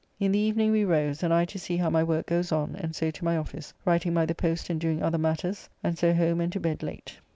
In 0.19 0.31
the 0.31 0.39
evening 0.39 0.71
we 0.71 0.83
rose, 0.83 1.21
and 1.21 1.31
I 1.31 1.45
to 1.45 1.59
see 1.59 1.77
how 1.77 1.91
my 1.91 2.03
work 2.03 2.25
goes 2.25 2.51
on, 2.51 2.75
and 2.75 2.95
so 2.95 3.11
to 3.11 3.23
my 3.23 3.37
office, 3.37 3.71
writing 3.85 4.15
by 4.15 4.25
the 4.25 4.33
post 4.33 4.67
and 4.71 4.81
doing 4.81 5.03
other 5.03 5.19
matters, 5.19 5.69
and 5.83 5.95
so 5.95 6.11
home 6.11 6.41
and 6.41 6.51
to 6.53 6.59
bed 6.59 6.81
late. 6.81 7.19